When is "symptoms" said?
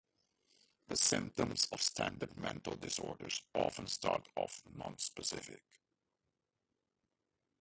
0.97-1.67